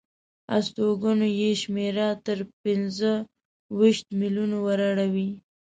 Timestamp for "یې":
1.41-1.51